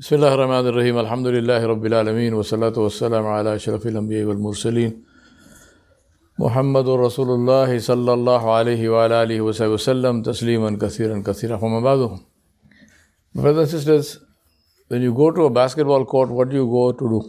بسم 0.00 0.14
الله 0.16 0.34
الرحمن 0.34 0.66
الرحيم 0.70 0.96
الحمد 1.04 1.26
لله 1.26 1.66
رب 1.66 1.84
العالمين 1.86 2.34
والصلاة 2.34 2.76
والسلام 2.84 3.26
على 3.26 3.54
أشرف 3.54 3.86
الأنبياء 3.86 4.24
والمرسلين 4.28 4.92
محمد 6.38 6.88
رسول 6.88 7.30
الله 7.30 7.78
صلى 7.78 8.12
الله 8.12 8.42
عليه 8.56 8.88
وعلى 8.88 9.14
آله 9.22 9.40
وصحبه 9.40 9.72
وسلم 9.72 10.22
تسليما 10.22 10.70
كثيرا 10.82 11.22
كثيرا 11.26 11.56
فما 11.56 11.80
بعد 11.80 12.18
Brothers 13.34 13.58
and 13.58 13.68
sisters, 13.68 14.20
when 14.86 15.02
you 15.02 15.12
go 15.12 15.32
to 15.32 15.46
a 15.46 15.50
basketball 15.50 16.04
court, 16.04 16.30
what 16.30 16.48
do 16.50 16.56
you 16.56 16.66
go 16.66 16.92
to 16.92 17.04
do? 17.14 17.20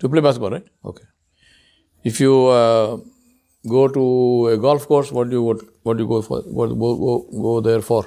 To 0.00 0.08
play 0.08 0.20
basketball, 0.20 0.50
right? 0.50 0.66
Okay. 0.84 1.04
If 2.02 2.20
you 2.20 2.46
uh, 2.46 2.98
go 3.68 3.86
to 3.86 4.48
a 4.54 4.58
golf 4.58 4.88
course, 4.88 5.12
what 5.12 5.30
do 5.30 5.36
you 5.36 5.42
what, 5.42 5.60
what 5.84 5.96
do 5.98 6.02
you 6.02 6.08
go 6.08 6.20
for? 6.20 6.40
What 6.40 6.68
go, 6.70 6.96
go, 6.96 7.42
go 7.48 7.60
there 7.60 7.80
for? 7.80 8.04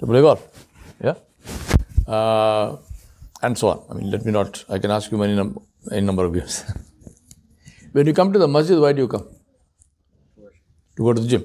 To 0.00 0.06
play 0.06 0.20
golf, 0.20 0.46
yeah, 1.02 1.14
uh, 2.06 2.76
and 3.42 3.56
so 3.56 3.68
on. 3.68 3.84
I 3.90 3.94
mean, 3.94 4.10
let 4.10 4.24
me 4.24 4.32
not. 4.32 4.64
I 4.68 4.78
can 4.78 4.90
ask 4.90 5.10
you 5.10 5.18
many 5.18 5.34
num- 5.34 5.58
any 5.90 6.06
number 6.06 6.24
of 6.24 6.34
years. 6.34 6.64
when 7.92 8.06
you 8.06 8.12
come 8.12 8.32
to 8.32 8.38
the 8.38 8.48
masjid, 8.48 8.78
why 8.78 8.92
do 8.92 9.02
you 9.02 9.08
come? 9.08 9.26
To 10.96 11.02
go 11.02 11.12
to 11.12 11.20
the 11.20 11.28
gym, 11.28 11.44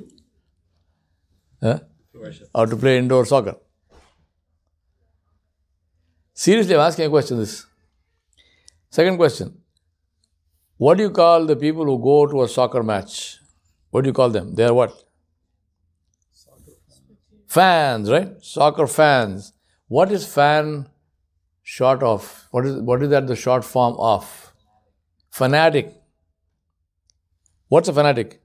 huh? 1.61 1.79
or 2.53 2.65
to 2.65 2.75
play 2.75 2.97
indoor 2.97 3.25
soccer. 3.25 3.55
Seriously, 6.33 6.75
I'm 6.75 6.81
asking 6.81 7.05
a 7.05 7.09
question. 7.09 7.39
This 7.39 7.65
second 8.89 9.17
question. 9.17 9.57
What 10.77 10.97
do 10.97 11.03
you 11.03 11.09
call 11.09 11.45
the 11.45 11.55
people 11.55 11.85
who 11.85 11.97
go 12.03 12.27
to 12.27 12.43
a 12.43 12.49
soccer 12.49 12.83
match? 12.83 13.39
What 13.89 14.01
do 14.03 14.09
you 14.09 14.13
call 14.13 14.29
them? 14.29 14.55
They 14.55 14.65
are 14.65 14.73
what? 14.73 14.91
Fans, 17.47 18.11
right? 18.11 18.33
Soccer 18.41 18.85
fans. 18.85 19.53
What 19.87 20.11
is 20.11 20.25
fan 20.25 20.89
short 21.63 22.01
of? 22.03 22.47
What 22.51 22.65
is 22.65 22.75
what 22.81 23.03
is 23.03 23.09
that 23.09 23.27
the 23.27 23.35
short 23.35 23.63
form 23.63 23.95
of? 23.97 24.53
Fanatic. 25.29 25.93
What's 27.67 27.89
a 27.89 27.93
fanatic? 27.93 28.41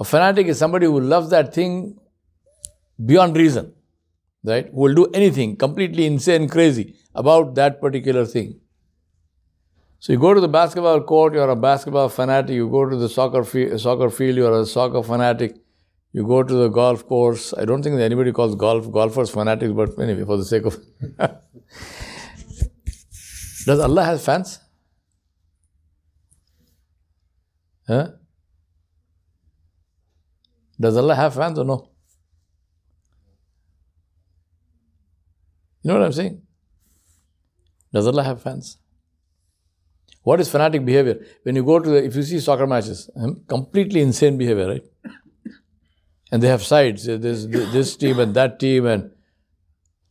A 0.00 0.04
fanatic 0.04 0.46
is 0.48 0.58
somebody 0.58 0.86
who 0.86 1.00
loves 1.00 1.30
that 1.30 1.54
thing 1.54 1.98
beyond 3.04 3.36
reason, 3.36 3.72
right? 4.42 4.66
Who 4.66 4.80
will 4.80 4.94
do 4.94 5.06
anything 5.14 5.56
completely 5.56 6.06
insane, 6.06 6.48
crazy 6.48 6.96
about 7.14 7.54
that 7.54 7.80
particular 7.80 8.24
thing. 8.26 8.60
So 10.00 10.12
you 10.12 10.18
go 10.18 10.34
to 10.34 10.40
the 10.40 10.48
basketball 10.48 11.00
court, 11.02 11.34
you're 11.34 11.48
a 11.48 11.56
basketball 11.56 12.10
fanatic. 12.10 12.54
You 12.54 12.68
go 12.68 12.86
to 12.88 12.96
the 12.96 13.08
soccer, 13.08 13.42
fi- 13.42 13.76
soccer 13.78 14.10
field, 14.10 14.36
you're 14.36 14.60
a 14.60 14.66
soccer 14.66 15.02
fanatic. 15.02 15.56
You 16.14 16.24
go 16.24 16.42
to 16.44 16.54
the 16.54 16.68
golf 16.68 17.06
course. 17.08 17.52
I 17.58 17.64
don't 17.64 17.82
think 17.82 18.00
anybody 18.00 18.30
calls 18.30 18.54
golf 18.54 18.90
golfers 18.96 19.30
fanatics, 19.30 19.72
but 19.72 19.98
anyway, 19.98 20.24
for 20.24 20.36
the 20.36 20.44
sake 20.44 20.64
of. 20.64 20.76
Does 23.66 23.80
Allah 23.80 24.04
have 24.04 24.22
fans? 24.22 24.60
Huh? 27.88 28.10
Does 30.78 30.96
Allah 30.96 31.16
have 31.16 31.34
fans 31.34 31.58
or 31.58 31.64
no? 31.64 31.90
You 35.82 35.88
know 35.88 35.98
what 35.98 36.06
I'm 36.06 36.12
saying? 36.12 36.40
Does 37.92 38.06
Allah 38.06 38.22
have 38.22 38.40
fans? 38.40 38.78
What 40.22 40.40
is 40.40 40.48
fanatic 40.48 40.84
behavior? 40.84 41.26
When 41.42 41.56
you 41.56 41.64
go 41.64 41.80
to 41.80 41.90
the, 41.90 42.04
if 42.04 42.14
you 42.14 42.22
see 42.22 42.38
soccer 42.38 42.68
matches, 42.68 43.10
hmm, 43.16 43.32
completely 43.48 44.00
insane 44.00 44.38
behavior, 44.38 44.68
right? 44.68 44.84
And 46.32 46.42
they 46.42 46.48
have 46.48 46.62
sides. 46.62 47.04
There's 47.06 47.46
this 47.48 47.96
team 47.96 48.18
and 48.18 48.34
that 48.34 48.58
team, 48.58 48.86
and 48.86 49.12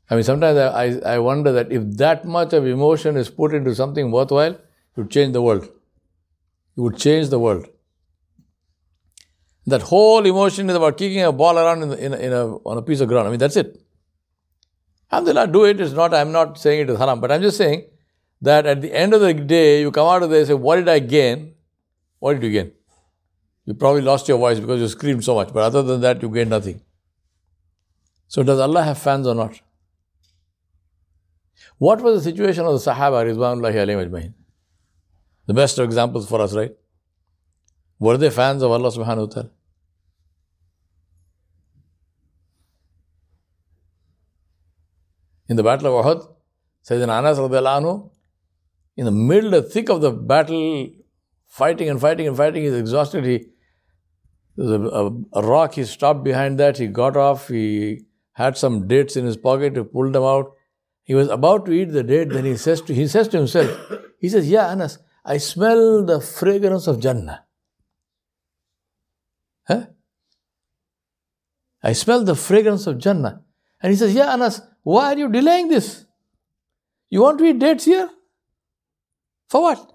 I 0.10 0.16
mean, 0.16 0.24
sometimes 0.24 0.58
I, 0.58 1.16
I 1.16 1.20
wonder 1.20 1.52
that 1.54 1.72
if 1.72 1.84
that 1.98 2.26
much 2.26 2.54
of 2.54 2.68
emotion 2.68 3.18
is 3.18 3.30
put 3.30 3.54
into 3.54 3.74
something 3.74 4.12
worthwhile, 4.12 4.52
it 4.52 4.62
would 4.96 5.10
change 5.10 5.34
the 5.34 5.42
world. 5.42 5.64
It 5.66 6.82
would 6.82 6.98
change 6.98 7.30
the 7.30 7.40
world. 7.40 7.68
That 9.66 9.82
whole 9.82 10.26
emotion 10.26 10.70
is 10.70 10.76
about 10.76 10.98
kicking 10.98 11.24
a 11.24 11.32
ball 11.32 11.58
around 11.58 11.84
in, 11.84 11.94
in, 11.94 12.14
in 12.14 12.34
a, 12.34 12.56
on 12.58 12.78
a 12.78 12.82
piece 12.82 13.00
of 13.00 13.08
ground. 13.08 13.28
I 13.28 13.32
mean, 13.32 13.40
that's 13.40 13.56
it. 13.56 13.82
Alhamdulillah, 15.12 15.48
do 15.48 15.66
it. 15.66 15.80
It's 15.80 15.94
not, 15.94 16.14
I'm 16.14 16.32
not 16.32 16.58
saying 16.58 16.82
it 16.82 16.90
is 16.90 16.98
haram, 16.98 17.22
but 17.22 17.32
I'm 17.32 17.42
just 17.42 17.58
saying 17.58 17.86
that 18.42 18.66
at 18.66 18.82
the 18.82 18.94
end 18.94 19.14
of 19.14 19.22
the 19.22 19.34
day, 19.34 19.82
you 19.82 19.92
come 19.92 20.08
out 20.08 20.22
of 20.22 20.30
there 20.30 20.40
and 20.40 20.48
say, 20.48 20.54
What 20.54 20.76
did 20.76 20.90
I 20.90 21.00
gain? 21.00 21.54
What 22.20 22.34
did 22.34 22.44
you 22.44 22.52
gain? 22.52 22.72
You 23.66 23.74
probably 23.74 24.02
lost 24.02 24.28
your 24.28 24.38
voice 24.38 24.60
because 24.60 24.82
you 24.82 24.88
screamed 24.88 25.24
so 25.24 25.36
much, 25.36 25.54
but 25.54 25.64
other 25.64 25.84
than 25.84 26.02
that, 26.02 26.22
you 26.22 26.30
gained 26.30 26.50
nothing. 26.50 26.82
So, 28.28 28.44
does 28.44 28.60
Allah 28.60 28.84
have 28.84 28.98
fans 28.98 29.26
or 29.26 29.36
not? 29.36 29.60
What 31.78 32.02
was 32.02 32.24
the 32.24 32.32
situation 32.32 32.66
of 32.66 32.74
the 32.74 32.92
Sahaba, 32.92 33.26
Rizwanullahi 33.26 33.76
alayhi? 33.76 34.34
The 35.46 35.54
best 35.54 35.78
of 35.78 35.86
examples 35.86 36.28
for 36.28 36.42
us, 36.42 36.54
right? 36.54 36.72
Were 38.00 38.18
they 38.18 38.30
fans 38.30 38.64
of 38.64 38.72
Allah 38.72 38.90
subhanahu 38.90 39.28
wa 39.28 39.34
ta'ala? 39.34 39.50
In 45.48 45.56
the 45.56 45.64
Battle 45.64 46.00
of 46.00 46.06
Uhud, 46.06 46.28
Sayyidina 46.86 47.20
Anas 47.20 47.38
anhu, 47.38 48.10
in 48.98 49.06
the 49.06 49.12
middle, 49.12 49.52
the 49.52 49.62
thick 49.62 49.90
of 49.90 50.02
the 50.02 50.12
battle, 50.12 50.90
fighting 51.48 51.90
and 51.90 52.00
fighting 52.00 52.28
and 52.28 52.36
fighting, 52.36 52.64
he's 52.64 52.74
exhausted. 52.74 53.26
He 53.26 53.53
there's 54.56 54.70
a, 54.70 54.82
a, 54.82 55.12
a, 55.34 55.42
rock, 55.42 55.74
he 55.74 55.84
stopped 55.84 56.24
behind 56.24 56.60
that, 56.60 56.78
he 56.78 56.88
got 56.88 57.18
off, 57.18 57.48
he 57.48 58.02
had 58.34 58.58
some 58.58 58.88
dates 58.88 59.16
in 59.16 59.26
his 59.26 59.38
pocket, 59.38 59.76
he 59.76 59.84
pulled 59.84 60.14
them 60.14 60.24
out. 60.24 60.54
He 61.04 61.16
was 61.16 61.30
about 61.30 61.66
to 61.66 61.72
eat 61.72 61.92
the 61.92 62.04
date, 62.04 62.30
then 62.30 62.46
he 62.46 62.56
says 62.56 62.82
to 62.82 62.94
he 62.94 63.08
says 63.08 63.28
to 63.30 63.38
himself, 63.38 63.78
he 64.20 64.30
says, 64.30 64.50
Yeah, 64.50 64.68
Anas, 64.70 65.00
I 65.26 65.38
smell 65.38 66.06
the 66.06 66.22
fragrance 66.22 66.88
of 66.88 67.00
Jannah. 67.00 67.44
Huh? 69.68 69.88
I 71.82 71.94
smell 71.94 72.24
the 72.24 72.36
fragrance 72.36 72.88
of 72.88 73.00
Jannah. 73.00 73.42
And 73.82 73.92
he 73.92 73.98
says, 73.98 74.14
Yeah, 74.14 74.34
Anas, 74.34 74.62
why 74.84 75.14
are 75.14 75.18
you 75.18 75.30
delaying 75.30 75.68
this? 75.68 76.06
You 77.10 77.22
want 77.22 77.38
to 77.40 77.46
eat 77.46 77.60
dates 77.60 77.86
here? 77.86 78.10
For 79.50 79.62
what? 79.62 79.92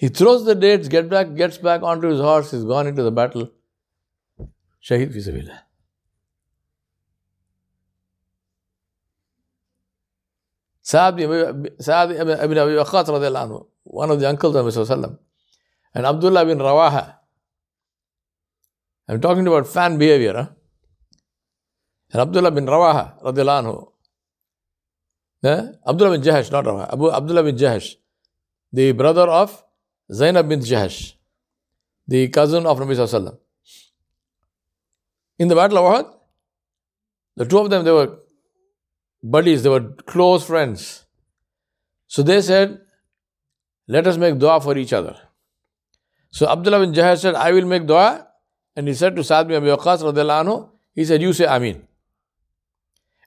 He 0.00 0.08
throws 0.08 0.46
the 0.46 0.54
dates, 0.54 0.88
get 0.88 1.10
back, 1.10 1.34
gets 1.34 1.58
back 1.58 1.82
onto 1.82 2.08
his 2.08 2.20
horse, 2.20 2.52
he's 2.52 2.64
gone 2.64 2.86
into 2.86 3.02
the 3.02 3.10
battle. 3.12 3.50
Shaheed 4.82 5.12
fi 5.12 5.20
Sa'ad 10.80 11.20
ibn 11.20 12.58
Abi 12.58 12.72
Waqqas 12.80 13.08
anhu, 13.08 13.66
one 13.84 14.10
of 14.10 14.18
the 14.18 14.26
uncles 14.26 14.56
of 14.56 14.64
Rasulullah 14.64 15.18
and 15.94 16.06
Abdullah 16.06 16.46
bin 16.46 16.58
Rawaha. 16.58 17.16
I'm 19.06 19.20
talking 19.20 19.46
about 19.46 19.66
fan 19.66 19.98
behavior. 19.98 20.32
Huh? 20.32 20.48
And 22.12 22.22
Abdullah 22.22 22.52
bin 22.52 22.64
Rawaha 22.64 23.22
anhu, 23.22 23.92
yeah? 25.42 25.72
Abdullah 25.86 26.12
bin 26.12 26.22
Jahash, 26.22 26.50
not 26.50 26.64
Rawaha, 26.64 26.90
Abu 26.90 27.12
Abdullah 27.12 27.42
bin 27.42 27.56
Jahash, 27.56 27.96
the 28.72 28.92
brother 28.92 29.28
of 29.28 29.62
Zainab 30.12 30.48
bin 30.48 30.60
Jahash, 30.60 31.14
the 32.08 32.28
cousin 32.28 32.66
of 32.66 32.78
Nabi 32.78 32.96
Sallallahu 32.96 33.38
In 35.38 35.48
the 35.48 35.54
Battle 35.54 35.78
of 35.78 35.84
Uhud, 35.94 36.14
the 37.36 37.44
two 37.44 37.58
of 37.58 37.70
them, 37.70 37.84
they 37.84 37.92
were 37.92 38.18
buddies, 39.22 39.62
they 39.62 39.68
were 39.68 39.92
close 40.06 40.44
friends. 40.44 41.04
So 42.06 42.22
they 42.22 42.42
said, 42.42 42.80
let 43.86 44.06
us 44.06 44.16
make 44.16 44.38
dua 44.38 44.60
for 44.60 44.76
each 44.76 44.92
other. 44.92 45.16
So 46.30 46.48
Abdullah 46.48 46.80
bin 46.80 46.92
Jahash 46.92 47.20
said, 47.20 47.34
I 47.34 47.52
will 47.52 47.66
make 47.66 47.86
dua. 47.86 48.26
And 48.76 48.88
he 48.88 48.94
said 48.94 49.16
to 49.16 49.24
Sa'ad 49.24 49.48
bin 49.48 49.56
Abi 49.56 49.66
Waqqas 49.66 50.02
anhu, 50.02 50.70
he 50.94 51.04
said, 51.04 51.22
you 51.22 51.32
say 51.32 51.44
Ameen. 51.44 51.82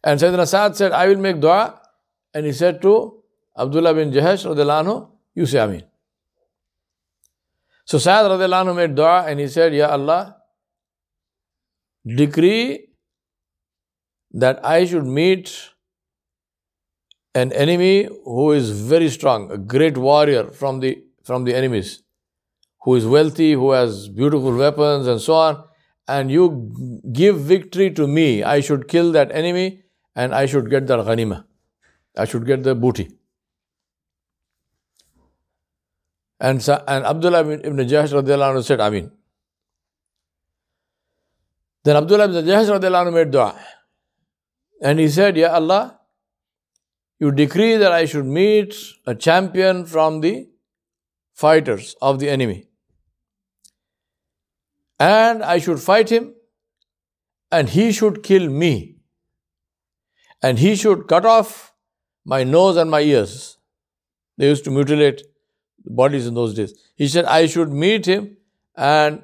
And 0.04 0.20
Sayyidina 0.20 0.48
Sa'ad 0.48 0.76
said, 0.76 0.92
I 0.92 1.08
will 1.08 1.18
make 1.18 1.40
dua. 1.40 1.80
And 2.34 2.46
he 2.46 2.52
said 2.52 2.82
to 2.82 3.24
Abdullah 3.58 3.94
bin 3.94 4.12
Jahash 4.12 4.46
anhu, 4.46 5.10
you 5.36 5.46
say 5.46 5.60
Ameen. 5.60 5.84
So 7.86 7.98
Sa'ad 7.98 8.32
anhu 8.32 8.76
made 8.76 8.96
dua 8.96 9.26
and 9.28 9.40
he 9.40 9.48
said, 9.48 9.74
Ya 9.74 9.90
Allah, 9.90 10.38
decree 12.06 12.90
that 14.32 14.66
I 14.66 14.86
should 14.86 15.06
meet 15.06 15.70
an 17.36 17.52
enemy 17.52 18.08
who 18.26 18.52
is 18.52 18.70
very 18.72 19.10
strong, 19.10 19.52
a 19.52 19.58
great 19.58 19.98
warrior 19.98 20.50
from 20.52 20.80
the 20.80 21.04
from 21.24 21.46
the 21.46 21.56
enemies, 21.56 22.04
who 22.82 22.96
is 22.96 23.06
wealthy, 23.06 23.54
who 23.54 23.72
has 23.72 24.10
beautiful 24.10 24.56
weapons 24.56 25.08
and 25.08 25.22
so 25.22 25.34
on, 25.34 25.64
and 26.08 26.30
you 26.30 27.02
give 27.14 27.40
victory 27.40 27.92
to 27.92 28.08
me. 28.08 28.44
I 28.44 28.60
should 28.60 28.88
kill 28.88 29.12
that 29.14 29.32
enemy 29.32 29.84
and 30.16 30.36
I 30.36 30.46
should 30.46 30.70
get 30.70 30.88
that 30.88 31.00
ghanima. 31.00 31.46
I 32.18 32.26
should 32.26 32.46
get 32.46 32.64
the 32.64 32.76
booty. 32.76 33.12
And, 36.40 36.68
and 36.68 37.06
Abdullah 37.06 37.52
ibn 37.52 37.78
Jahash 37.88 38.64
said, 38.66 38.80
Amin. 38.80 39.12
Then 41.84 41.96
Abdullah 41.98 42.26
ibn 42.26 42.46
Jahash 42.46 43.14
made 43.14 43.32
dua. 43.32 43.60
And 44.82 45.00
he 45.00 45.08
said, 45.08 45.38
Ya 45.38 45.54
Allah, 45.54 46.00
you 47.20 47.32
decree 47.32 47.78
that 47.78 47.92
I 47.92 48.06
should 48.06 48.26
meet 48.26 48.76
a 49.08 49.16
champion 49.16 49.86
from 49.86 50.22
the 50.22 50.50
fighters 51.34 51.96
of 52.02 52.20
the 52.20 52.30
enemy. 52.30 52.68
And 55.00 55.44
I 55.44 55.58
should 55.60 55.80
fight 55.80 56.10
him, 56.10 56.34
and 57.52 57.70
he 57.70 57.92
should 57.92 58.24
kill 58.24 58.50
me. 58.50 58.98
And 60.42 60.60
he 60.60 60.76
should 60.76 61.08
cut 61.08 61.26
off 61.26 61.74
my 62.26 62.44
nose 62.44 62.78
and 62.78 62.92
my 62.92 63.02
ears. 63.02 63.58
They 64.38 64.48
used 64.48 64.66
to 64.66 64.72
mutilate 64.72 65.22
bodies 65.86 66.28
in 66.28 66.34
those 66.34 66.54
days. 66.54 66.74
He 66.96 67.08
said, 67.08 67.26
I 67.26 67.46
should 67.46 67.72
meet 67.72 68.06
him 68.06 68.38
and 68.76 69.24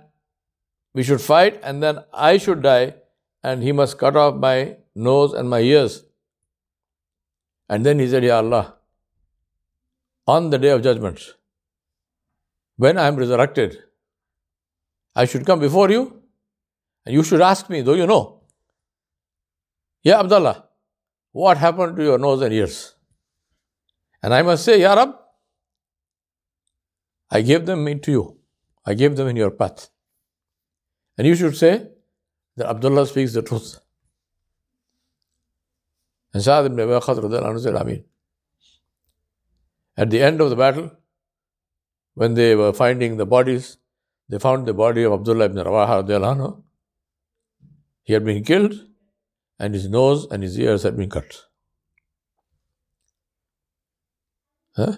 we 0.94 1.03
should 1.03 1.21
fight, 1.21 1.59
and 1.63 1.83
then 1.83 2.00
I 2.11 2.38
should 2.38 2.63
die, 2.63 2.95
and 3.44 3.61
he 3.61 3.71
must 3.71 3.97
cut 3.97 4.15
off 4.15 4.35
my 4.35 4.77
nose 4.95 5.33
and 5.33 5.50
my 5.50 5.59
ears. 5.59 6.03
And 7.69 7.85
then 7.85 8.00
he 8.00 8.07
said, 8.07 8.23
Ya 8.23 8.38
Allah, 8.38 8.75
on 10.27 10.50
the 10.50 10.57
day 10.57 10.69
of 10.69 10.81
judgment, 10.81 11.21
when 12.77 12.97
I 12.97 13.07
am 13.07 13.15
resurrected, 13.15 13.77
I 15.15 15.25
should 15.25 15.45
come 15.45 15.59
before 15.59 15.91
you 15.91 16.21
and 17.06 17.13
you 17.13 17.23
should 17.23 17.41
ask 17.41 17.69
me, 17.69 17.81
though 17.81 17.94
you 17.94 18.07
know, 18.07 18.41
Ya 20.03 20.19
Abdullah, 20.19 20.65
what 21.31 21.57
happened 21.57 21.97
to 21.97 22.03
your 22.03 22.17
nose 22.17 22.41
and 22.41 22.53
ears? 22.53 22.95
And 24.23 24.33
I 24.33 24.41
must 24.41 24.65
say, 24.65 24.81
Ya 24.81 24.94
Rab, 24.94 25.15
I 27.31 27.42
gave 27.42 27.66
them 27.66 27.88
into 27.88 28.12
you. 28.12 28.38
I 28.86 28.94
gave 28.94 29.16
them 29.16 29.28
in 29.28 29.36
your 29.36 29.52
path. 29.52 29.90
And 31.18 31.28
you 31.28 31.36
should 31.36 31.56
say 31.56 31.88
that 32.56 32.70
Abdullah 32.70 33.06
speaks 33.06 33.34
the 33.34 33.42
truth. 33.42 33.80
And 36.34 36.44
Sa'ad 36.44 36.66
ibn 36.66 36.80
Abi 36.80 37.60
said. 37.60 38.04
At 39.98 40.10
the 40.10 40.22
end 40.22 40.42
of 40.42 40.50
the 40.50 40.56
battle, 40.56 40.92
when 42.14 42.34
they 42.34 42.56
were 42.56 42.74
finding 42.74 43.18
the 43.18 43.26
bodies, 43.26 43.78
they 44.30 44.40
found 44.40 44.66
the 44.66 44.74
body 44.74 45.04
of 45.04 45.14
Abdullah 45.14 45.46
ibn 45.46 45.58
Rawaha. 45.58 46.64
He 48.04 48.14
had 48.14 48.26
been 48.26 48.44
killed, 48.44 48.74
and 49.60 49.74
his 49.74 49.90
nose 49.90 50.26
and 50.31 50.42
his 50.42 50.58
ears 50.58 50.84
had 50.84 50.96
been 50.98 51.10
cut. 51.10 51.44
Huh? 54.76 54.96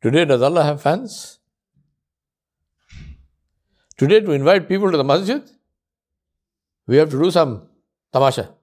Today, 0.00 0.24
does 0.24 0.42
Allah 0.42 0.62
have 0.62 0.80
fans? 0.80 1.38
Today, 3.96 4.20
to 4.20 4.30
invite 4.32 4.68
people 4.68 4.90
to 4.90 4.96
the 4.96 5.04
masjid, 5.04 5.42
we 6.86 6.96
have 6.96 7.10
to 7.10 7.18
do 7.20 7.30
some 7.30 7.68
tamasha. 8.12 8.54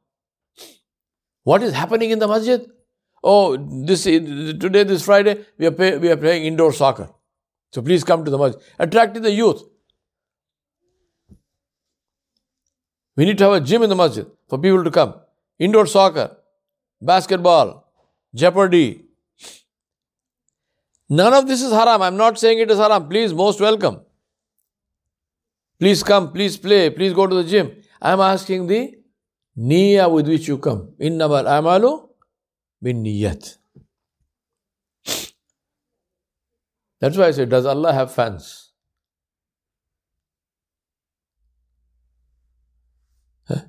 What 1.43 1.61
is 1.61 1.73
happening 1.73 2.11
in 2.11 2.19
the 2.19 2.27
masjid? 2.27 2.65
Oh, 3.23 3.57
this 3.57 4.03
today, 4.03 4.83
this 4.83 5.03
Friday, 5.03 5.45
we 5.57 5.65
are, 5.65 5.71
pay, 5.71 5.97
we 5.97 6.09
are 6.09 6.17
playing 6.17 6.45
indoor 6.45 6.71
soccer. 6.71 7.09
So 7.71 7.81
please 7.81 8.03
come 8.03 8.23
to 8.23 8.31
the 8.31 8.37
masjid. 8.37 8.61
Attracting 8.79 9.21
the 9.21 9.31
youth. 9.31 9.61
We 13.17 13.25
need 13.25 13.37
to 13.37 13.43
have 13.45 13.53
a 13.53 13.61
gym 13.61 13.83
in 13.83 13.89
the 13.89 13.95
masjid 13.95 14.25
for 14.47 14.57
people 14.57 14.83
to 14.83 14.91
come. 14.91 15.15
Indoor 15.59 15.85
soccer, 15.85 16.37
basketball, 17.01 17.91
jeopardy. 18.33 19.05
None 21.10 21.34
of 21.34 21.48
this 21.48 21.62
is 21.62 21.72
haram. 21.72 22.02
I'm 22.02 22.18
not 22.18 22.40
saying 22.40 22.60
it 22.60 22.72
is 22.72 22.78
haram. 22.78 23.07
Please, 23.07 23.34
most 23.34 23.60
welcome. 23.60 24.02
Please 25.80 26.04
come, 26.04 26.31
please 26.31 26.57
play, 26.57 26.90
please 26.90 27.13
go 27.13 27.28
to 27.28 27.36
the 27.36 27.44
gym. 27.44 27.72
I'm 28.02 28.22
asking 28.22 28.68
the 28.68 28.96
niya 29.57 30.10
with 30.10 30.28
which 30.28 30.48
you 30.48 30.57
come. 30.57 30.94
Innamal 31.00 31.46
amalu 31.46 32.07
bin 32.81 33.04
niyat. 33.04 33.57
That's 37.02 37.18
why 37.18 37.28
I 37.28 37.31
say, 37.31 37.46
does 37.46 37.66
Allah 37.66 37.92
have 37.94 38.13
fans? 38.13 38.72
Huh? 43.48 43.62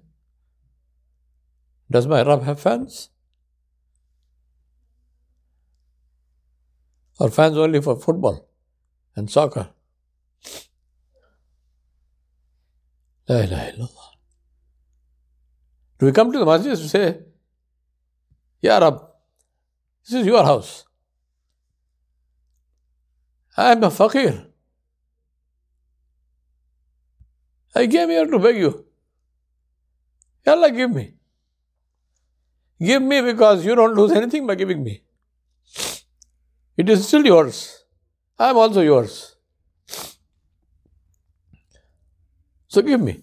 Does 1.91 2.07
my 2.07 2.23
Rabb 2.23 2.45
have 2.45 2.61
fans? 2.61 3.11
Or 7.19 7.31
fans 7.31 7.57
only 7.57 7.81
for 7.81 7.97
football 7.97 8.49
and 9.15 9.31
soccer? 9.31 9.71
La 13.29 13.41
ilaha 13.41 13.73
illallah. 13.73 14.11
Do 15.99 16.07
we 16.07 16.13
come 16.13 16.31
to 16.33 16.39
the 16.39 16.47
masjid 16.47 16.77
to 16.77 16.89
say, 16.89 17.21
Ya 18.61 18.79
Rab, 18.79 19.01
this 20.05 20.21
is 20.21 20.27
your 20.27 20.45
house. 20.45 20.85
I 23.57 23.73
am 23.73 23.83
a 23.83 23.91
fakir. 23.91 24.47
I 27.75 27.87
came 27.87 28.11
here 28.11 28.27
to 28.27 28.39
beg 28.39 28.57
you. 28.59 28.85
Allah, 30.47 30.71
give 30.71 30.91
me. 30.91 31.15
Give 32.81 33.03
me 33.03 33.23
because 33.23 33.65
you 33.65 33.75
don't 33.75 33.95
lose 33.95 34.13
anything 34.13 34.47
by 34.47 34.55
giving 34.55 34.85
me. 34.85 35.03
It 36.78 36.90
is 36.90 37.08
still 37.08 37.26
yours. 37.26 37.84
I 38.40 38.50
am 38.50 38.58
also 38.58 38.82
yours. 38.82 39.36
So 42.68 42.82
give 42.82 43.02
me. 43.02 43.22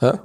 Huh? 0.00 0.18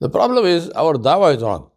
The 0.00 0.08
problem 0.08 0.46
is 0.46 0.70
our 0.70 0.94
dawah 0.94 1.34
is 1.34 1.42
wrong. 1.42 1.70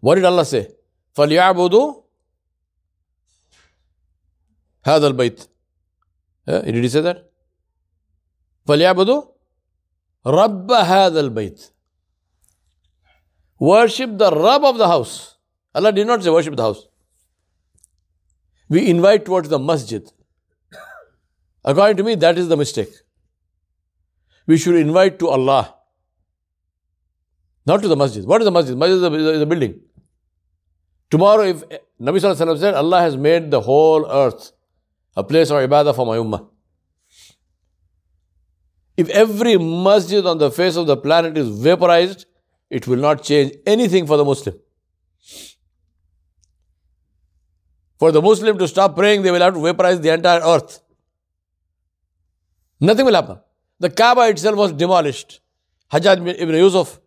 What 0.00 0.14
did 0.16 0.24
Allah 0.24 0.44
say? 0.44 0.68
فَلْيَعْبُدُوا 1.14 2.04
هذا 4.84 5.06
البيت. 5.06 5.48
Yeah, 6.48 6.62
did 6.62 6.74
he 6.74 6.88
say 6.88 7.02
that? 7.02 7.30
فَلْيَعْبُدُوا 8.66 9.33
Rabba 10.25 10.83
hadal 10.83 11.29
bayt. 11.29 11.71
Worship 13.59 14.17
the 14.17 14.31
Rabb 14.31 14.63
of 14.63 14.77
the 14.77 14.87
house. 14.87 15.37
Allah 15.73 15.91
did 15.91 16.07
not 16.07 16.23
say 16.23 16.29
worship 16.29 16.55
the 16.55 16.63
house. 16.63 16.87
We 18.69 18.89
invite 18.89 19.25
towards 19.25 19.49
the 19.49 19.59
masjid. 19.59 20.03
According 21.63 21.97
to 21.97 22.03
me, 22.03 22.15
that 22.15 22.37
is 22.37 22.47
the 22.47 22.57
mistake. 22.57 22.89
We 24.47 24.57
should 24.57 24.75
invite 24.75 25.19
to 25.19 25.29
Allah, 25.29 25.75
not 27.65 27.81
to 27.81 27.87
the 27.87 27.95
masjid. 27.95 28.23
What 28.23 28.41
is 28.41 28.45
the 28.45 28.51
masjid? 28.51 28.77
Masjid 28.77 28.97
is 28.97 29.41
a, 29.41 29.45
building. 29.45 29.81
Tomorrow, 31.09 31.43
if 31.43 31.63
Nabi 31.99 32.19
Sallallahu 32.19 32.35
Alaihi 32.35 32.47
Wasallam 32.47 32.59
said, 32.59 32.73
Allah 32.75 33.01
has 33.01 33.17
made 33.17 33.49
the 33.49 33.61
whole 33.61 34.09
earth 34.09 34.51
a 35.15 35.23
place 35.23 35.49
of 35.49 35.57
ibadah 35.57 35.95
for 35.95 36.05
my 36.05 36.17
ummah. 36.17 36.47
If 38.97 39.09
every 39.09 39.57
masjid 39.57 40.25
on 40.25 40.37
the 40.37 40.49
face 40.51 40.75
of 40.75 40.87
the 40.87 40.97
planet 40.97 41.37
is 41.37 41.49
vaporized, 41.49 42.25
it 42.69 42.87
will 42.87 42.97
not 42.97 43.23
change 43.23 43.53
anything 43.65 44.07
for 44.07 44.17
the 44.17 44.25
Muslim. 44.25 44.55
For 47.99 48.11
the 48.11 48.21
Muslim 48.21 48.57
to 48.57 48.67
stop 48.67 48.95
praying, 48.95 49.21
they 49.21 49.31
will 49.31 49.41
have 49.41 49.53
to 49.53 49.61
vaporize 49.61 49.99
the 50.01 50.13
entire 50.13 50.41
earth. 50.41 50.81
Nothing 52.79 53.05
will 53.05 53.13
happen. 53.13 53.39
The 53.79 53.89
Kaaba 53.89 54.29
itself 54.29 54.57
was 54.57 54.73
demolished. 54.73 55.39
Hajjaj 55.91 56.39
ibn 56.39 56.55
Yusuf, 56.55 56.99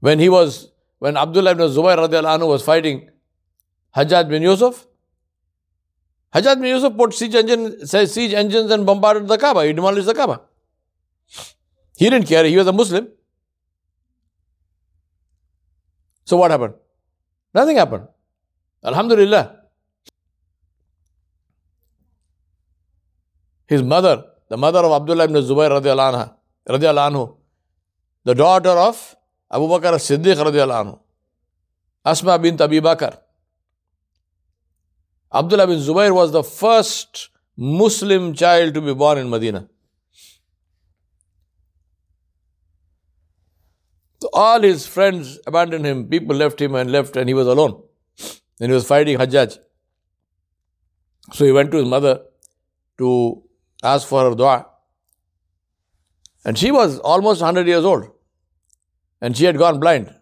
when 0.00 0.18
he 0.18 0.28
was, 0.28 0.72
when 0.98 1.16
Abdullah 1.16 1.52
ibn 1.52 1.68
Zubayr 1.68 1.96
anhu 1.98 2.48
was 2.48 2.62
fighting 2.64 3.10
Hajjaj 3.94 4.28
bin 4.28 4.42
Yusuf, 4.42 4.87
Hajjaj 6.34 6.60
bin 6.60 6.66
Yusuf 6.66 6.96
put 6.96 7.14
siege, 7.14 7.34
engine, 7.34 7.86
siege 7.86 8.34
engines 8.34 8.70
and 8.70 8.84
bombarded 8.84 9.26
the 9.28 9.38
Kaaba. 9.38 9.64
He 9.64 9.72
demolished 9.72 10.06
the 10.06 10.14
Kaaba. 10.14 10.42
He 11.96 12.10
didn't 12.10 12.26
care. 12.26 12.44
He 12.44 12.56
was 12.56 12.66
a 12.66 12.72
Muslim. 12.72 13.08
So 16.24 16.36
what 16.36 16.50
happened? 16.50 16.74
Nothing 17.54 17.76
happened. 17.78 18.06
Alhamdulillah. 18.84 19.56
His 23.66 23.82
mother, 23.82 24.24
the 24.48 24.56
mother 24.56 24.80
of 24.80 24.92
Abdullah 24.92 25.24
ibn 25.24 25.36
Zubayr 25.36 25.70
radiallahu 25.70 26.34
anhu, 26.66 27.36
the 28.24 28.34
daughter 28.34 28.70
of 28.70 29.16
Abu 29.50 29.66
Bakr 29.68 29.94
as-Siddiq 29.94 30.36
radiallahu 30.36 30.84
anhu, 30.84 30.98
Asma 32.04 32.38
bint 32.38 32.60
Abi 32.60 32.80
Bakr. 32.80 33.18
Abdullah 35.32 35.66
bin 35.66 35.78
Zubayr 35.78 36.14
was 36.14 36.32
the 36.32 36.42
first 36.42 37.30
Muslim 37.56 38.34
child 38.34 38.74
to 38.74 38.80
be 38.80 38.94
born 38.94 39.18
in 39.18 39.28
Medina. 39.28 39.68
So 44.20 44.30
all 44.32 44.60
his 44.62 44.86
friends 44.86 45.38
abandoned 45.46 45.84
him, 45.84 46.08
people 46.08 46.34
left 46.34 46.60
him 46.60 46.74
and 46.74 46.90
left, 46.90 47.16
and 47.16 47.28
he 47.28 47.34
was 47.34 47.46
alone. 47.46 47.82
Then 48.58 48.70
he 48.70 48.74
was 48.74 48.86
fighting 48.86 49.18
Hajjaj. 49.18 49.58
So 51.32 51.44
he 51.44 51.52
went 51.52 51.70
to 51.72 51.76
his 51.78 51.86
mother 51.86 52.22
to 52.98 53.42
ask 53.82 54.08
for 54.08 54.28
her 54.28 54.34
dua. 54.34 54.66
And 56.44 56.58
she 56.58 56.70
was 56.70 56.98
almost 56.98 57.40
100 57.40 57.66
years 57.66 57.84
old. 57.84 58.10
And 59.20 59.36
she 59.36 59.44
had 59.44 59.58
gone 59.58 59.78
blind. 59.78 60.14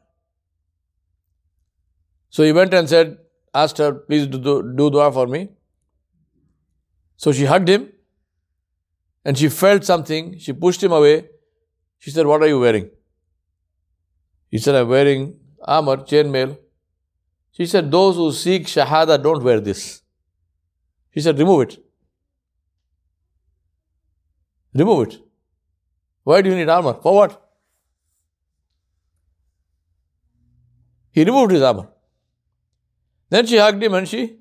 So 2.30 2.42
he 2.42 2.52
went 2.52 2.74
and 2.74 2.88
said, 2.88 3.18
asked 3.62 3.78
her, 3.78 3.92
please 3.92 4.26
do, 4.26 4.38
do 4.38 4.90
dua 4.90 5.10
for 5.12 5.26
me. 5.26 5.48
So 7.16 7.32
she 7.32 7.44
hugged 7.44 7.68
him 7.68 7.88
and 9.24 9.38
she 9.38 9.48
felt 9.48 9.84
something. 9.84 10.38
She 10.38 10.52
pushed 10.52 10.82
him 10.82 10.92
away. 10.92 11.14
She 11.98 12.10
said, 12.10 12.26
What 12.26 12.42
are 12.42 12.46
you 12.46 12.60
wearing? 12.60 12.90
He 14.50 14.58
said, 14.58 14.74
I'm 14.74 14.88
wearing 14.88 15.38
armor, 15.62 15.96
chainmail. 15.96 16.56
She 17.52 17.66
said, 17.66 17.90
Those 17.90 18.16
who 18.16 18.30
seek 18.32 18.66
Shahada 18.66 19.20
don't 19.22 19.42
wear 19.42 19.60
this. 19.60 20.02
He 21.10 21.20
said, 21.20 21.38
Remove 21.38 21.62
it. 21.62 21.78
Remove 24.74 25.08
it. 25.08 25.18
Why 26.22 26.42
do 26.42 26.50
you 26.50 26.56
need 26.56 26.68
armor? 26.68 26.94
For 27.02 27.14
what? 27.14 27.42
He 31.12 31.24
removed 31.24 31.52
his 31.52 31.62
armor. 31.62 31.88
Then 33.28 33.46
she 33.46 33.58
hugged 33.58 33.82
him 33.82 33.94
and 33.94 34.08
she 34.08 34.38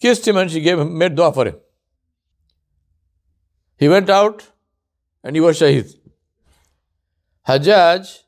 kissed 0.00 0.26
him 0.26 0.36
and 0.36 0.50
she 0.50 0.60
gave 0.60 0.78
him, 0.78 0.96
made 0.96 1.14
dua 1.14 1.32
for 1.32 1.46
him. 1.46 1.56
He 3.76 3.88
went 3.88 4.10
out 4.10 4.50
and 5.22 5.36
he 5.36 5.40
was 5.40 5.58
shaheed. 5.58 5.94
Hajjaj 7.46 8.18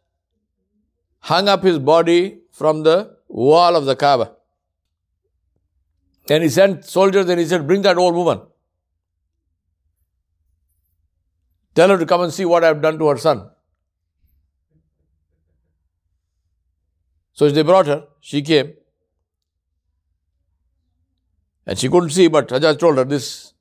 hung 1.21 1.49
up 1.49 1.63
his 1.63 1.79
body 1.79 2.41
from 2.51 2.83
the 2.83 3.17
wall 3.29 3.77
of 3.77 3.85
the 3.85 3.97
Kaaba. 3.97 4.37
Then 6.27 6.43
he 6.43 6.49
sent 6.49 6.85
soldiers 6.85 7.29
and 7.29 7.41
he 7.41 7.47
said, 7.47 7.67
Bring 7.67 7.83
that 7.83 7.99
old 7.99 8.15
woman. 8.15 8.43
Tell 11.75 11.89
her 11.89 11.99
to 11.99 12.07
come 12.07 12.23
and 12.23 12.33
see 12.33 12.45
what 12.45 12.63
I 12.63 12.69
have 12.69 12.83
done 12.83 12.99
to 12.99 13.09
her 13.09 13.17
son. 13.17 13.51
So 17.33 17.49
they 17.49 17.63
brought 17.63 17.87
her, 17.87 18.07
she 18.21 18.43
came. 18.43 18.75
And 21.67 21.79
she 21.79 21.89
couldn't 21.89 22.11
see, 22.11 22.29
but 22.29 22.49
Hajjaj 22.49 22.79
told 22.79 22.99
her 22.99 23.05
this. 23.05 23.53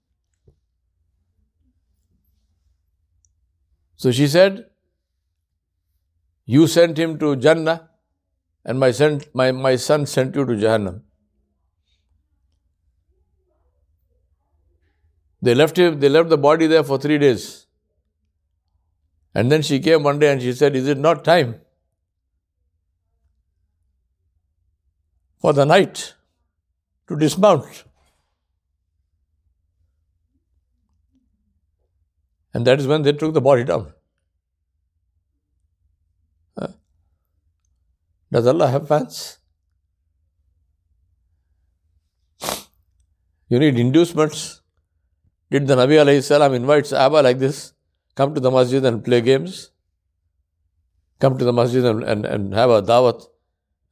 So 3.98 4.12
she 4.12 4.27
said, 4.27 4.65
You 6.46 6.68
sent 6.68 6.98
him 6.98 7.20
to 7.20 7.36
Jannah, 7.36 7.89
and 8.63 8.79
my 8.79 8.91
son, 8.91 9.22
my, 9.34 9.51
my 9.51 9.75
son 9.75 10.06
sent 10.06 10.36
you 10.36 10.46
to 10.46 10.53
Jahannam. 10.53 11.01
They 15.41 15.56
left 15.56 15.77
him, 15.77 16.00
they 16.00 16.10
left 16.10 16.29
the 16.29 16.38
body 16.38 16.68
there 16.68 16.84
for 16.84 16.98
three 16.98 17.18
days. 17.18 17.65
And 19.34 19.51
then 19.51 19.62
she 19.62 19.79
came 19.79 20.03
one 20.03 20.20
day 20.20 20.32
and 20.32 20.41
she 20.41 20.53
said, 20.53 20.75
Is 20.75 20.88
it 20.88 20.98
not 20.98 21.24
time 21.24 21.62
for 25.39 25.53
the 25.53 25.65
knight 25.65 26.13
to 27.08 27.18
dismount? 27.18 27.84
And 32.53 32.65
that 32.65 32.79
is 32.79 32.88
when 32.88 33.03
they 33.03 33.13
took 33.13 33.34
the 33.34 33.41
body 33.41 33.63
down. 33.63 33.94
Does 38.32 38.46
Allah 38.46 38.68
have 38.68 38.88
fans? 38.88 39.39
You 43.48 43.58
need 43.58 43.79
inducements. 43.79 44.62
Did 45.50 45.65
the 45.65 45.75
Nabi 45.75 45.98
alayhi 45.98 46.24
salam 46.24 46.53
invite 46.53 46.84
Sahaba 46.84 47.24
like 47.24 47.39
this? 47.39 47.74
Come 48.15 48.36
to 48.36 48.39
the 48.39 48.51
masjid 48.51 48.86
and 48.86 49.03
play 49.03 49.22
games? 49.22 49.72
Come 51.20 51.38
to 51.39 51.46
the 51.46 51.53
masjid 51.53 51.84
and, 51.84 52.03
and, 52.03 52.25
and 52.25 52.53
have 52.53 52.70
a 52.70 52.84
dawat. 52.84 53.25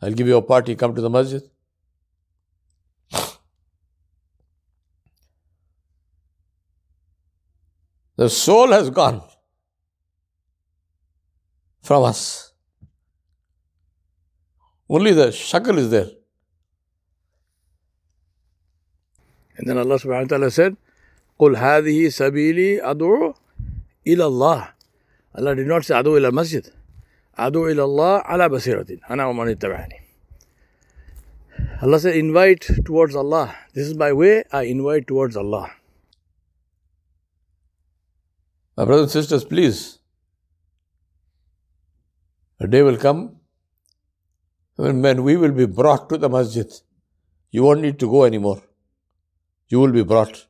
I'll 0.01 0.11
give 0.11 0.27
you 0.27 0.37
a 0.37 0.41
party, 0.41 0.75
come 0.75 0.93
to 0.93 1.01
the 1.01 1.09
masjid. 1.09 1.41
The 8.16 8.28
soul 8.28 8.72
has 8.72 8.90
gone 8.90 9.22
from 11.80 12.04
us. 12.04 12.52
Only 14.88 15.12
the 15.12 15.28
shakal 15.28 15.78
is 15.78 15.90
there. 15.90 16.10
And 19.56 19.68
then 19.68 19.78
Allah 19.78 19.96
subhanahu 19.96 20.22
wa 20.22 20.28
ta'ala 20.28 20.50
said, 20.50 20.76
قُلْ 21.40 21.56
هَذِهِ 21.56 22.06
سَبِيلِي 22.06 22.82
أَدْعُو 22.82 23.34
إِلَى 24.06 24.24
اللَّهِ 24.24 24.68
Allah 25.34 25.54
did 25.56 25.66
not 25.66 25.84
say 25.84 25.94
أَدْعُو 25.94 26.18
إِلَى 26.18 26.28
الْمَسْجِدِ 26.30 26.70
أَدْعُو 27.38 27.72
إِلَى 27.72 27.82
اللَّهِ 27.82 28.22
عَلَى 28.24 28.48
بَصِيرَةٍ 28.48 29.00
أَنَا 29.10 29.24
وَمَنِ 29.26 29.56
اتَّبَعَنِي 29.56 29.98
Allah 31.82 31.98
said, 31.98 32.16
invite 32.16 32.66
towards 32.84 33.16
Allah. 33.16 33.54
This 33.74 33.88
is 33.88 33.96
my 33.96 34.12
way, 34.12 34.44
I 34.52 34.62
invite 34.62 35.06
towards 35.06 35.36
Allah. 35.36 35.70
My 38.77 38.85
brothers 38.85 39.05
and 39.05 39.11
sisters, 39.11 39.43
please. 39.43 39.97
A 42.59 42.67
day 42.67 42.83
will 42.83 42.97
come 42.97 43.37
when, 44.75 45.01
when 45.01 45.23
we 45.23 45.35
will 45.35 45.51
be 45.51 45.65
brought 45.65 46.09
to 46.09 46.17
the 46.17 46.29
masjid. 46.29 46.71
You 47.49 47.63
won't 47.63 47.81
need 47.81 47.99
to 47.99 48.09
go 48.09 48.23
anymore. 48.23 48.61
You 49.67 49.79
will 49.79 49.91
be 49.91 50.03
brought 50.03 50.45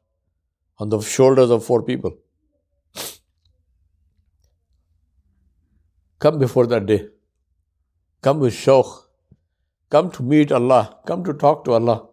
on 0.78 0.90
the 0.90 1.00
shoulders 1.00 1.50
of 1.50 1.64
four 1.64 1.84
people. 1.84 2.18
Come 6.20 6.38
before 6.38 6.68
that 6.68 6.86
day. 6.86 7.08
Come 8.22 8.40
with 8.40 8.54
shawq. 8.54 9.04
Come 9.90 10.12
to 10.12 10.24
meet 10.24 10.52
Allah. 10.52 10.98
Come 11.06 11.24
to 11.24 11.34
talk 11.34 11.64
to 11.66 11.74
Allah. 11.74 12.10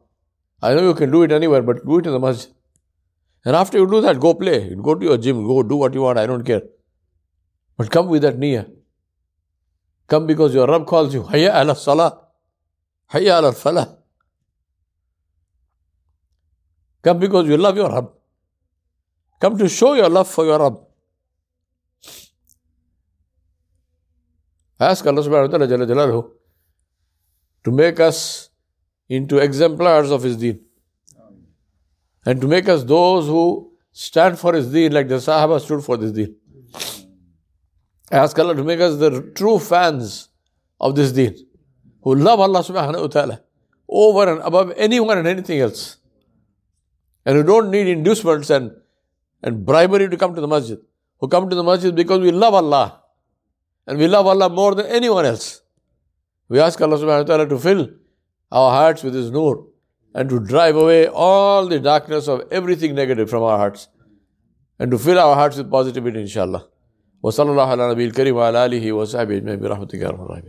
I 0.62 0.74
know 0.74 0.82
you 0.82 0.94
can 0.94 1.10
do 1.10 1.24
it 1.24 1.32
anywhere, 1.32 1.62
but 1.62 1.84
do 1.84 1.98
it 1.98 2.06
in 2.06 2.12
the 2.12 2.20
masjid. 2.20 2.52
And 3.44 3.54
after 3.56 3.78
you 3.78 3.86
do 3.86 4.00
that, 4.00 4.18
go 4.18 4.34
play. 4.34 4.74
Go 4.74 4.94
to 4.94 5.04
your 5.04 5.18
gym, 5.18 5.46
go 5.46 5.62
do 5.62 5.76
what 5.76 5.92
you 5.92 6.02
want, 6.02 6.18
I 6.18 6.26
don't 6.26 6.44
care. 6.44 6.62
But 7.76 7.90
come 7.90 8.08
with 8.08 8.22
that 8.22 8.38
niyyah. 8.38 8.70
Come 10.06 10.26
because 10.26 10.54
your 10.54 10.66
Rabb 10.66 10.86
calls 10.86 11.12
you. 11.12 11.22
Hayya 11.22 11.60
ala 11.60 11.76
salah. 11.76 12.20
Hayya 13.12 13.38
ala 13.38 13.52
falah. 13.52 13.96
Come 17.02 17.18
because 17.18 17.46
you 17.46 17.56
love 17.56 17.76
your 17.76 17.90
Rabb. 17.90 18.10
Come 19.40 19.58
to 19.58 19.68
show 19.68 19.94
your 19.94 20.08
love 20.08 20.28
for 20.28 20.44
your 20.46 20.58
Rabb. 20.58 20.78
Ask 24.80 25.06
Allah 25.06 25.22
subhanahu 25.22 25.52
wa 25.52 25.66
ta'ala 25.66 26.22
to 27.64 27.70
make 27.70 28.00
us 28.00 28.50
into 29.08 29.38
exemplars 29.38 30.10
of 30.10 30.22
His 30.22 30.36
deen 30.36 30.60
and 32.26 32.40
to 32.40 32.48
make 32.48 32.68
us 32.68 32.84
those 32.84 33.26
who 33.26 33.72
stand 33.92 34.38
for 34.38 34.54
His 34.54 34.72
deen 34.72 34.92
like 34.92 35.08
the 35.08 35.16
Sahaba 35.16 35.60
stood 35.60 35.84
for 35.84 35.96
this 35.96 36.12
deen. 36.12 36.36
I 38.10 38.16
ask 38.18 38.38
Allah 38.38 38.54
to 38.54 38.64
make 38.64 38.80
us 38.80 38.96
the 38.96 39.32
true 39.34 39.58
fans 39.58 40.28
of 40.80 40.94
this 40.94 41.12
deen, 41.12 41.36
who 42.02 42.14
love 42.14 42.40
Allah 42.40 42.60
subhanahu 42.60 43.00
wa 43.00 43.06
ta'ala 43.06 43.40
over 43.88 44.32
and 44.32 44.40
above 44.42 44.72
anyone 44.76 45.18
and 45.18 45.26
anything 45.26 45.60
else, 45.60 45.98
and 47.24 47.36
who 47.36 47.42
don't 47.42 47.70
need 47.70 47.86
inducements 47.86 48.50
and, 48.50 48.72
and 49.42 49.64
bribery 49.64 50.08
to 50.08 50.16
come 50.16 50.34
to 50.34 50.40
the 50.40 50.48
masjid, 50.48 50.78
who 51.18 51.28
come 51.28 51.48
to 51.48 51.56
the 51.56 51.62
masjid 51.62 51.94
because 51.94 52.20
we 52.20 52.30
love 52.30 52.54
Allah, 52.54 53.02
and 53.86 53.98
we 53.98 54.08
love 54.08 54.26
Allah 54.26 54.48
more 54.48 54.74
than 54.74 54.86
anyone 54.86 55.24
else. 55.24 55.62
We 56.48 56.60
ask 56.60 56.80
Allah 56.80 56.98
subhanahu 56.98 57.28
wa 57.28 57.36
ta'ala 57.36 57.48
to 57.48 57.58
fill 57.58 57.88
our 58.50 58.70
hearts 58.70 59.02
with 59.02 59.14
His 59.14 59.30
nur 59.30 59.66
and 60.13 60.29
to 60.29 60.39
drive 60.39 60.75
away 60.75 61.07
all 61.07 61.67
the 61.67 61.79
darkness 61.79 62.27
of 62.27 62.41
everything 62.51 62.95
negative 62.95 63.29
from 63.29 63.43
our 63.43 63.57
hearts 63.57 63.87
and 64.79 64.91
to 64.91 64.97
fill 64.97 65.19
our 65.19 65.35
hearts 65.35 65.57
with 65.57 65.69
positivity 65.69 66.21
inshallah. 66.21 66.65
وصلى 67.23 67.51
الله 67.51 67.67
على 67.67 67.91
نبي 67.91 68.05
الكريم 68.05 68.35
وعلى 68.35 68.65
آله 68.65 68.93
وصحبه 68.93 69.37
أجمعين 69.37 69.59
برحمتك 69.59 69.99
يا 69.99 70.09
رب 70.09 70.21
الراحمين 70.21 70.37